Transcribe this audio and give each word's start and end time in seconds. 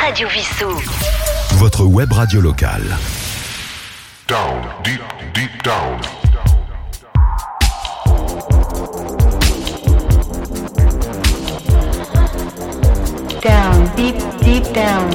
Radio 0.00 0.28
Vissou. 0.28 0.70
Votre 1.56 1.84
web 1.84 2.10
radio 2.10 2.40
locale. 2.40 2.96
Down, 4.26 4.62
deep, 4.82 5.02
deep 5.34 5.62
down. 5.62 6.00
Down, 13.42 13.90
deep, 13.94 14.16
deep 14.42 14.64
down. 14.72 15.10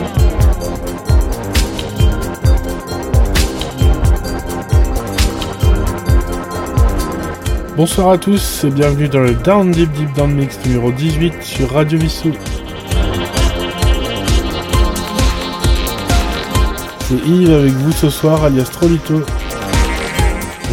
Bonsoir 7.75 8.11
à 8.11 8.17
tous 8.19 8.63
et 8.63 8.69
bienvenue 8.69 9.09
dans 9.09 9.21
le 9.21 9.33
Down 9.33 9.71
Deep 9.71 9.91
Deep 9.93 10.13
Down 10.13 10.31
Mix 10.31 10.59
numéro 10.63 10.91
18 10.91 11.41
sur 11.41 11.71
Radio 11.73 11.97
Vissou. 11.97 12.31
C'est 17.07 17.23
Yves 17.23 17.53
avec 17.53 17.71
vous 17.73 17.91
ce 17.91 18.09
soir, 18.09 18.43
alias 18.45 18.63
Trolito. 18.63 19.21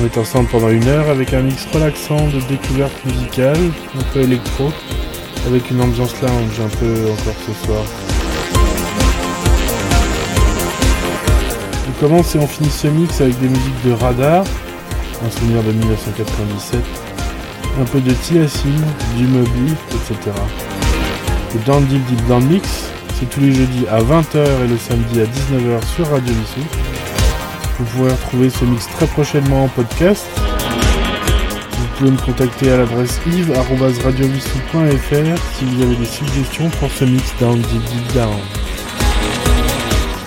On 0.00 0.06
est 0.06 0.16
ensemble 0.16 0.48
pendant 0.48 0.70
une 0.70 0.88
heure 0.88 1.10
avec 1.10 1.34
un 1.34 1.42
mix 1.42 1.66
relaxant 1.70 2.26
de 2.28 2.40
découverte 2.48 3.04
musicale, 3.04 3.58
un 3.98 4.02
peu 4.14 4.20
électro, 4.20 4.72
avec 5.46 5.70
une 5.70 5.82
ambiance 5.82 6.14
lounge 6.22 6.58
un 6.58 6.74
peu 6.78 6.94
encore 7.12 7.34
ce 7.46 7.66
soir. 7.66 7.84
On 11.86 12.00
commence 12.00 12.34
et 12.34 12.38
on 12.38 12.46
finit 12.46 12.70
ce 12.70 12.86
mix 12.86 13.20
avec 13.20 13.38
des 13.38 13.48
musiques 13.48 13.84
de 13.84 13.92
Radar, 13.92 14.44
un 15.26 15.30
souvenir 15.30 15.62
de 15.62 15.72
1997, 15.72 16.80
un 17.78 17.84
peu 17.84 18.00
de 18.00 18.12
Tiassine, 18.12 18.86
du 19.18 19.26
Moby, 19.26 19.74
etc. 19.90 20.30
Le 21.52 21.60
Down 21.66 21.84
Deep 21.84 22.06
Deep 22.06 22.26
Down 22.26 22.46
Mix, 22.46 22.91
tous 23.26 23.40
les 23.40 23.52
jeudis 23.52 23.84
à 23.90 23.98
20h 24.00 24.64
et 24.64 24.68
le 24.68 24.78
samedi 24.78 25.20
à 25.20 25.24
19h 25.24 25.84
sur 25.94 26.08
Radio 26.10 26.32
Vissou. 26.34 26.60
Vous 27.78 27.84
pourrez 27.84 28.10
retrouver 28.12 28.48
ce 28.50 28.64
mix 28.64 28.88
très 28.88 29.06
prochainement 29.06 29.62
en 29.64 29.68
podcast. 29.68 30.26
Vous 31.72 31.86
pouvez 31.96 32.10
me 32.10 32.16
contacter 32.18 32.72
à 32.72 32.78
l'adresse 32.78 33.20
yves.radiovissou.fr 33.26 35.38
si 35.58 35.64
vous 35.64 35.82
avez 35.82 35.94
des 35.96 36.04
suggestions 36.06 36.68
pour 36.80 36.90
ce 36.90 37.04
mix 37.04 37.32
Down 37.38 37.60
Deep 37.60 37.82
Deep 37.82 38.12
Down. 38.14 38.38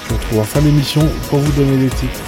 Je 0.03 0.09
vous 0.09 0.15
retrouve 0.15 0.39
en 0.39 0.43
fin 0.43 0.61
d'émission 0.61 1.01
pour 1.29 1.39
vous 1.39 1.51
donner 1.53 1.77
les 1.77 1.89
titres. 1.89 2.21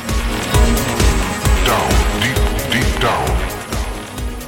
Down, 1.66 1.90
deep, 2.22 2.40
deep 2.72 3.00
down. 3.02 3.28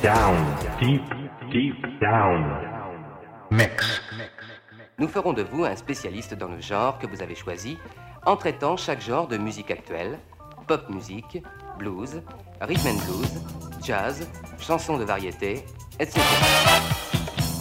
Down, 0.03 0.35
deep, 0.79 1.03
deep 1.51 1.85
down. 2.01 2.43
Mix. 3.51 3.98
Nous 4.99 5.07
ferons 5.07 5.31
de 5.31 5.43
vous 5.43 5.63
un 5.63 5.77
spécialiste 5.77 6.33
dans 6.33 6.49
le 6.49 6.59
genre 6.59 6.99
que 6.99 7.07
vous 7.07 7.23
avez 7.23 7.33
choisi 7.33 7.77
en 8.25 8.35
traitant 8.35 8.75
chaque 8.75 9.01
genre 9.01 9.29
de 9.29 9.37
musique 9.37 9.71
actuelle, 9.71 10.19
pop 10.67 10.89
musique, 10.89 11.41
blues, 11.77 12.21
rhythm 12.59 12.87
and 12.87 13.01
blues, 13.05 13.41
jazz, 13.81 14.27
chansons 14.59 14.97
de 14.97 15.05
variété, 15.05 15.63
etc. 16.01 16.19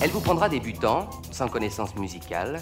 Elle 0.02 0.10
vous 0.10 0.20
prendra 0.20 0.48
débutant, 0.48 1.08
sans 1.30 1.46
connaissance 1.46 1.94
musicale, 1.94 2.60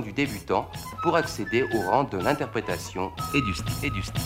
du 0.00 0.12
débutant 0.12 0.68
pour 1.02 1.16
accéder 1.16 1.62
au 1.62 1.90
rang 1.90 2.04
de 2.04 2.18
l'interprétation 2.18 3.10
et 3.34 3.40
du 3.42 3.54
style. 3.54 3.66
Et 3.82 3.90
du 3.90 4.02
style. 4.02 4.20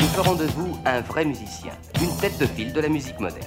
Nous 0.00 0.06
ferons 0.08 0.34
de 0.34 0.44
vous 0.44 0.78
un 0.86 1.00
vrai 1.00 1.24
musicien, 1.24 1.72
une 2.00 2.16
tête 2.18 2.38
de 2.38 2.46
file 2.46 2.72
de 2.72 2.80
la 2.80 2.88
musique 2.88 3.18
moderne. 3.18 3.44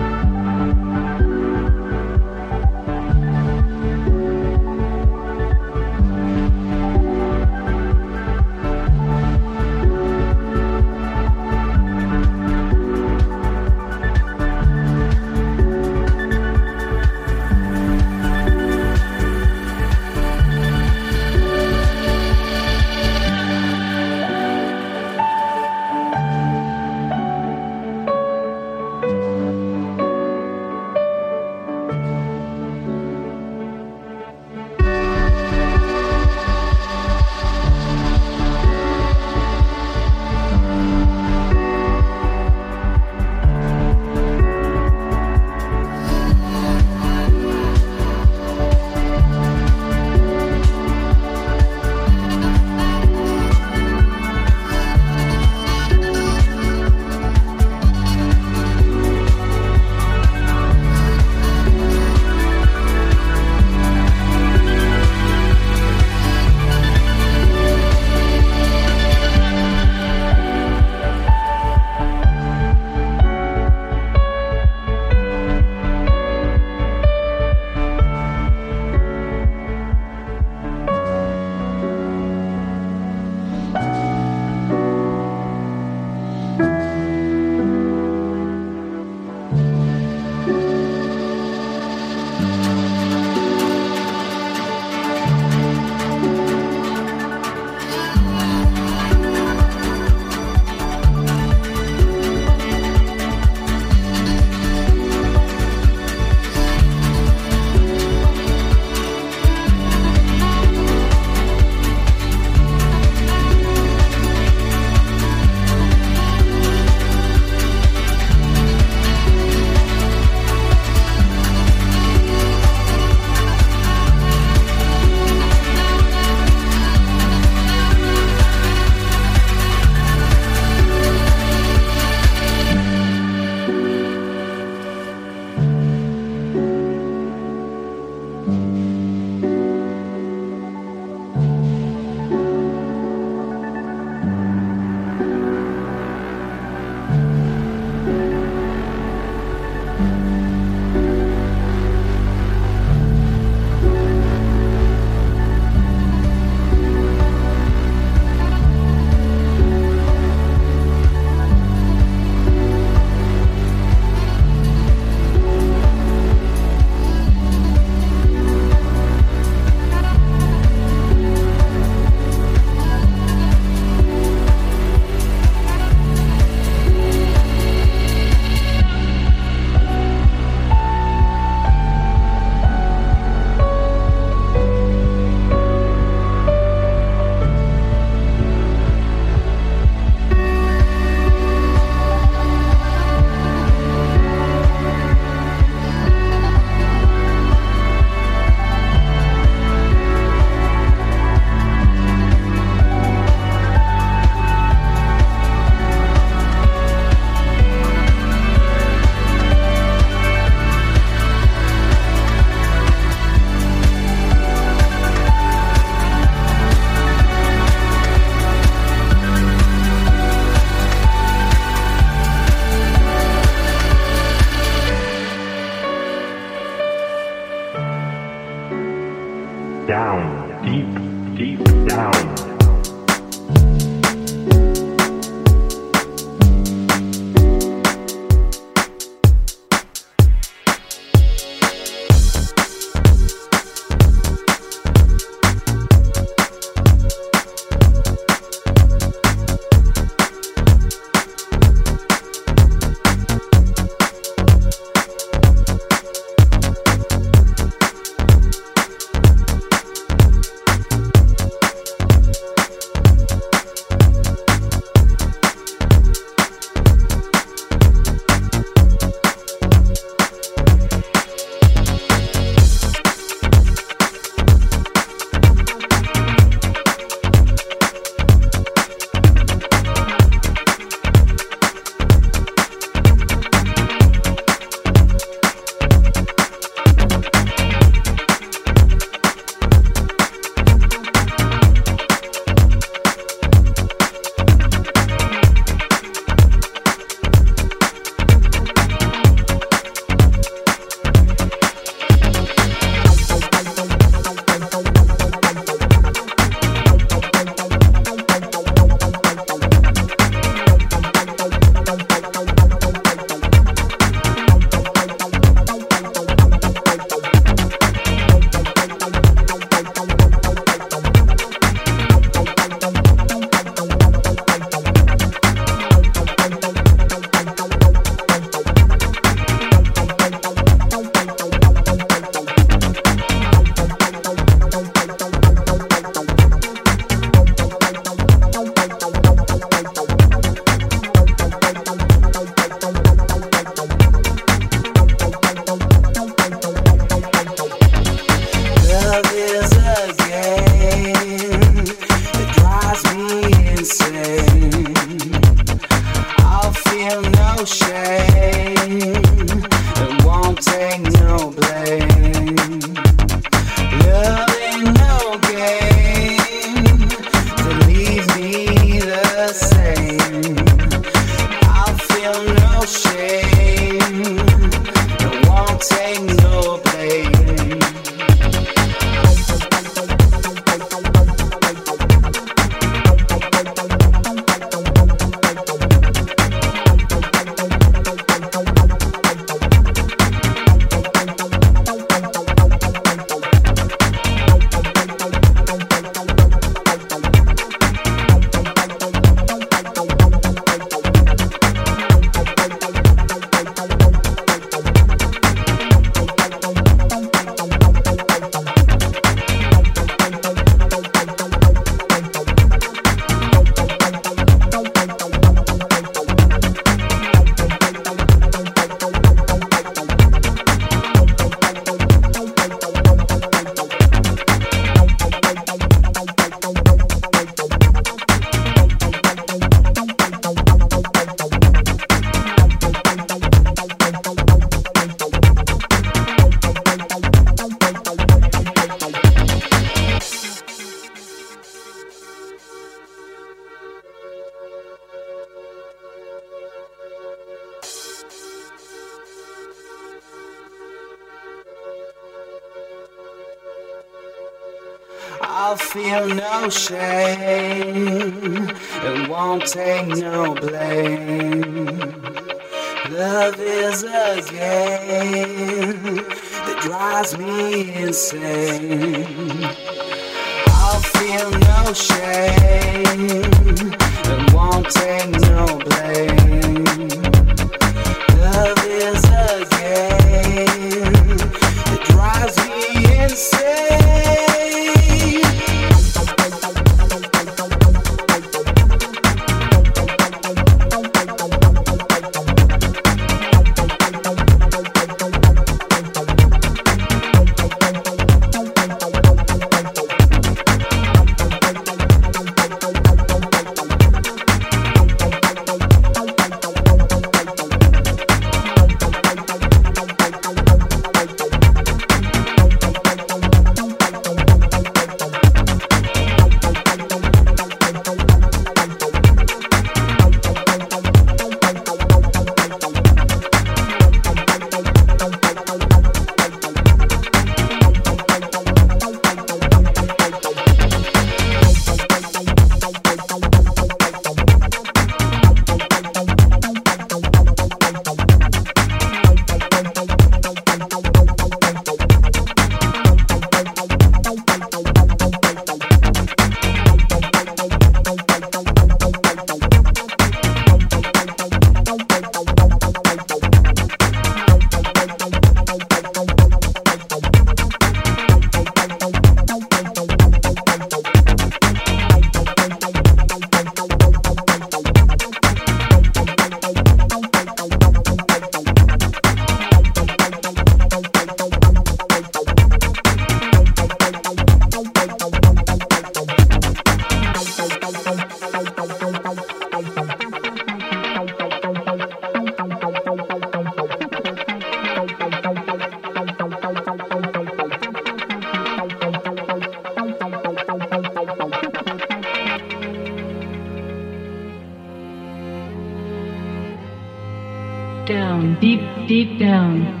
Down, 598.11 598.59
deep, 598.59 598.81
deep 599.07 599.39
down. 599.39 600.00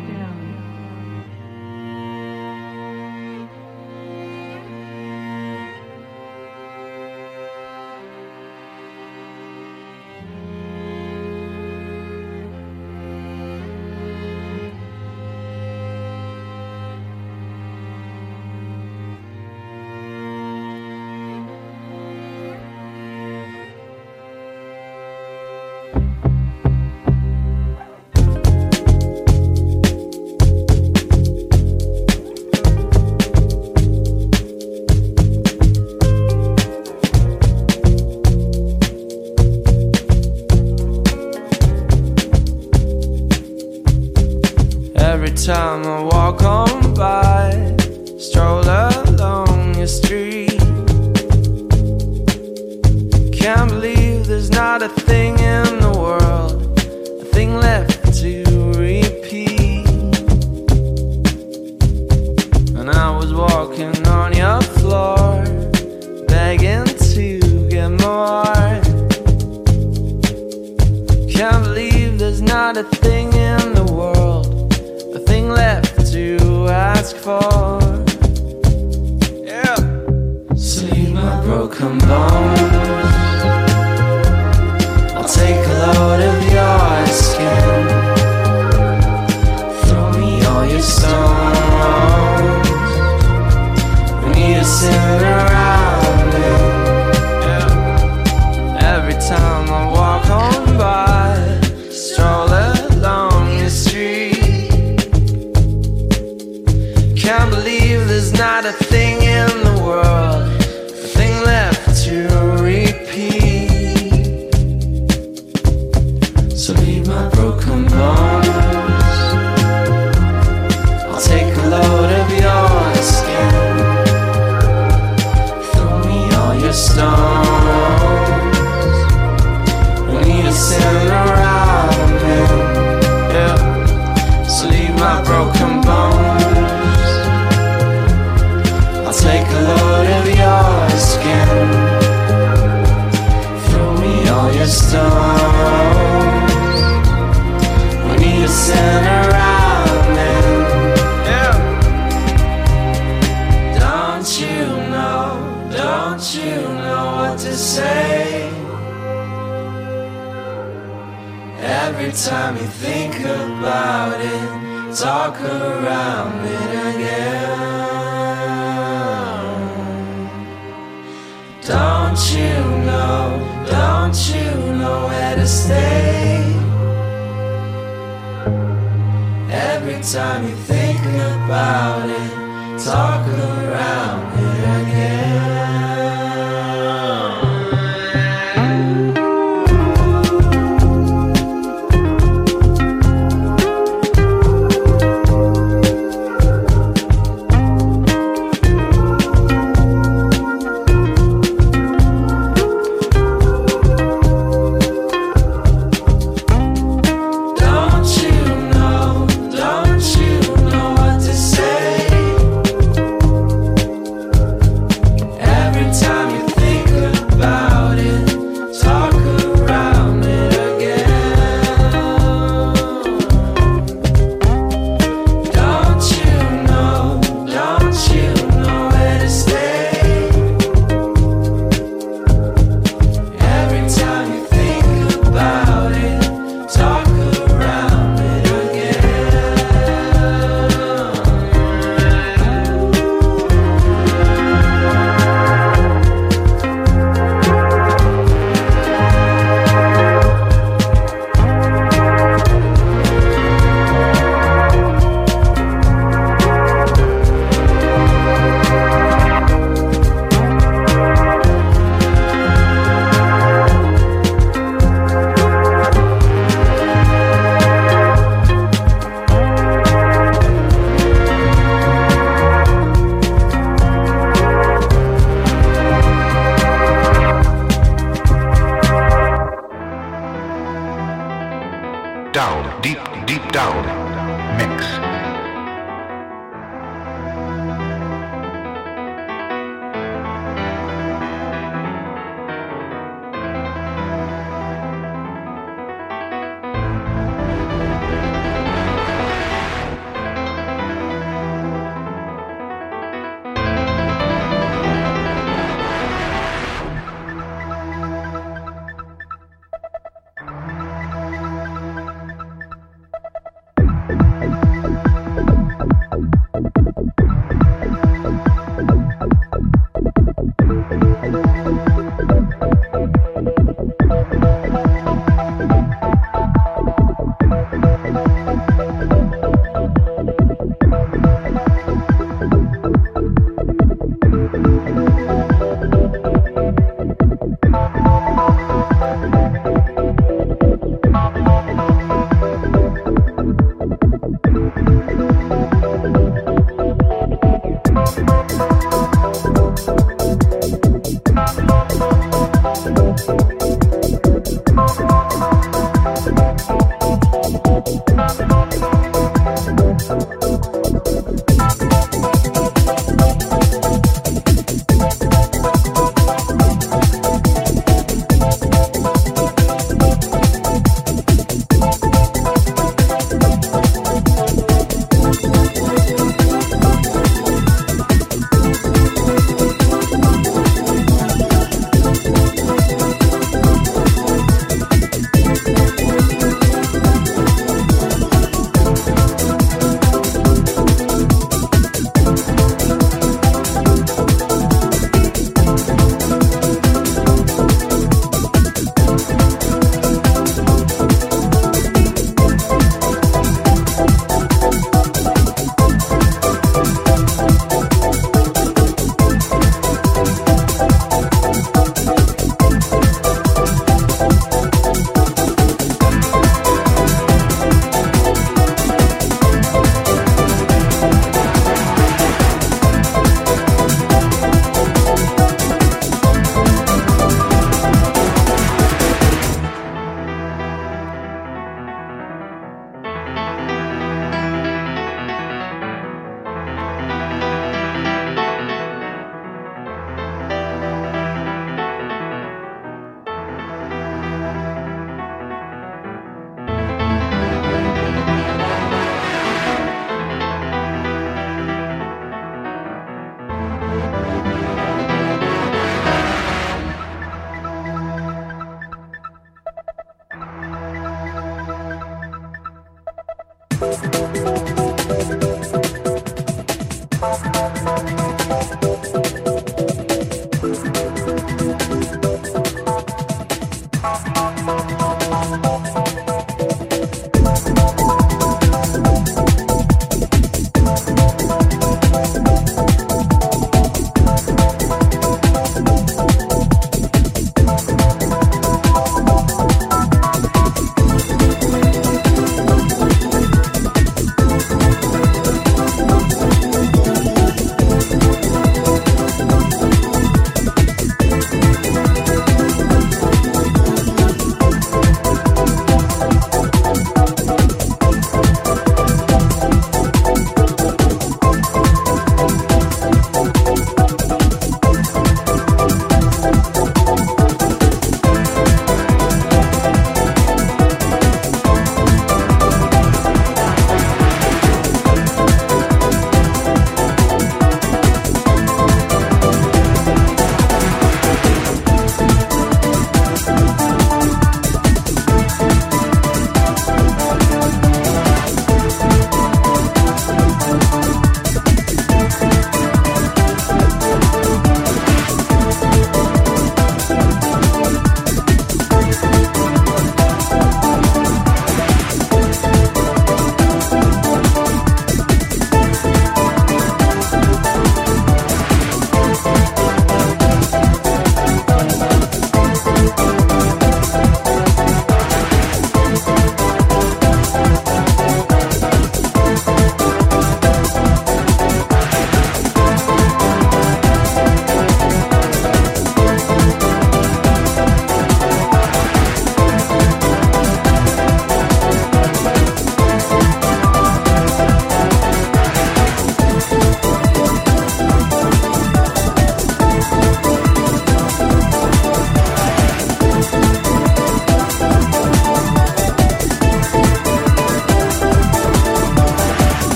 got 108.61 108.75
a 108.75 108.83
thing. 108.85 109.00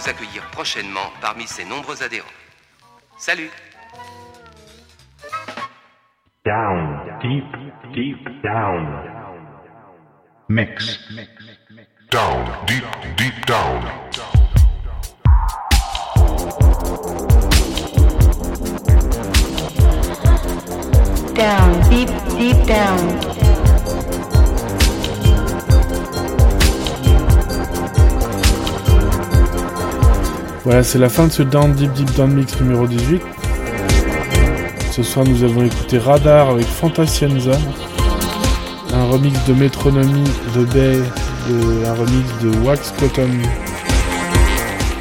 Vous 0.00 0.08
accueillir 0.08 0.42
prochainement 0.50 1.10
parmi 1.20 1.46
ses 1.46 1.64
nombreux 1.64 2.02
adhérents. 2.02 2.26
Salut 3.18 3.50
Down, 6.44 7.18
deep, 7.20 7.44
deep 7.92 8.42
down. 8.42 8.86
Mix. 10.48 10.98
Down, 12.10 12.44
deep, 12.66 12.84
deep 13.16 13.46
down. 13.46 13.84
Down, 21.34 21.90
deep, 21.90 22.10
deep 22.38 22.66
down. 22.66 23.59
Voilà, 30.64 30.82
c'est 30.82 30.98
la 30.98 31.08
fin 31.08 31.26
de 31.26 31.32
ce 31.32 31.42
Down 31.42 31.72
Deep 31.72 31.92
Deep 31.94 32.14
Down 32.16 32.32
Mix 32.32 32.60
numéro 32.60 32.86
18. 32.86 33.22
Ce 34.92 35.02
soir, 35.02 35.24
nous 35.26 35.42
avons 35.44 35.64
écouté 35.64 35.98
Radar 35.98 36.50
avec 36.50 36.66
Fantasienza, 36.66 37.52
un 38.92 39.04
remix 39.06 39.38
de 39.46 39.54
Metronomy 39.54 40.24
The 40.54 40.74
Bay, 40.74 40.98
de- 41.48 41.86
un 41.86 41.94
remix 41.94 42.28
de 42.42 42.50
Wax 42.66 42.92
Cotton, 42.98 43.28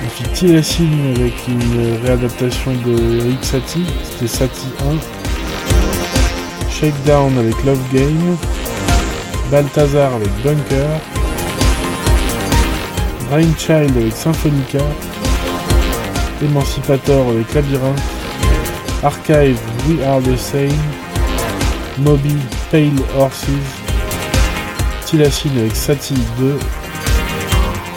une 0.01 0.09
fille 0.15 0.27
Tilassine 0.33 1.13
avec 1.17 1.33
une 1.47 1.97
réadaptation 2.05 2.71
de 2.85 3.17
Eric 3.25 3.43
Satie, 3.43 3.85
c'était 4.03 4.27
Satie 4.27 4.67
1, 4.79 6.71
Shakedown 6.71 7.37
avec 7.37 7.61
Love 7.65 7.79
Game, 7.91 8.37
Balthazar 9.51 10.13
avec 10.13 10.29
Bunker, 10.43 10.87
Brainchild 13.29 13.97
avec 13.97 14.13
Symphonica, 14.15 14.79
Emancipator 16.41 17.29
avec 17.29 17.53
Labyrinthe, 17.53 18.01
Archive 19.03 19.59
We 19.87 20.05
Are 20.05 20.21
the 20.21 20.37
Same, 20.37 20.69
Moby 21.99 22.35
Pale 22.71 22.91
Horses, 23.17 23.49
Tilacine 25.05 25.57
avec 25.57 25.75
Sati 25.75 26.15
2, 26.39 26.57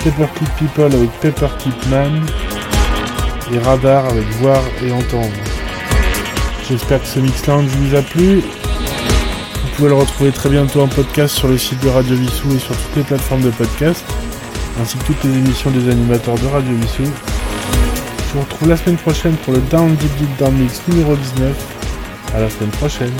Paperclip 0.05 0.49
People 0.59 0.95
avec 0.95 1.11
Paperclip 1.21 1.87
Man 1.89 2.21
et 3.53 3.59
Radar 3.59 4.07
avec 4.07 4.29
Voir 4.41 4.61
et 4.85 4.93
Entendre. 4.93 5.29
J'espère 6.69 7.01
que 7.01 7.07
ce 7.07 7.21
mix 7.21 7.47
lounge 7.47 7.67
vous 7.67 7.97
a 7.97 8.03
plu. 8.03 8.37
Vous 8.37 9.69
pouvez 9.77 9.89
le 9.89 9.95
retrouver 9.95 10.33
très 10.33 10.49
bientôt 10.49 10.83
en 10.83 10.89
podcast 10.89 11.35
sur 11.35 11.49
le 11.49 11.59
site 11.59 11.83
de 11.83 11.89
Radio 11.89 12.17
Vissou 12.17 12.53
et 12.55 12.59
sur 12.59 12.77
toutes 12.77 12.97
les 12.97 13.03
plateformes 13.03 13.43
de 13.43 13.51
podcast, 13.51 14.05
ainsi 14.81 14.97
que 14.99 15.05
toutes 15.05 15.25
les 15.25 15.39
émissions 15.39 15.71
des 15.71 15.91
animateurs 15.91 16.37
de 16.37 16.47
Radio 16.47 16.73
Vissou. 16.75 17.11
Je 18.33 18.39
vous 18.39 18.45
retrouve 18.45 18.69
la 18.71 18.79
semaine 18.79 18.97
prochaine 18.97 19.37
pour 19.45 19.53
le 19.53 19.61
Down 19.61 19.95
Deep 19.97 20.17
Deep 20.17 20.37
Down 20.39 20.55
Mix 20.55 20.81
numéro 20.89 21.15
19. 21.15 21.55
À 22.35 22.41
la 22.41 22.49
semaine 22.49 22.71
prochaine. 22.71 23.13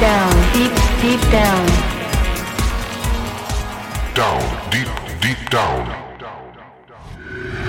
Down 0.00 0.34
Deep 0.54 0.72
Deep 1.02 1.20
Down. 1.30 1.66
Down 4.14 4.40
Deep 4.70 4.88
Deep 5.20 5.50
Down. 5.50 5.86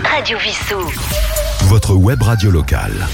Radio 0.09 0.37
Vissou. 0.37 0.89
Votre 1.63 1.95
web 1.95 2.21
radio 2.21 2.49
locale. 2.49 3.05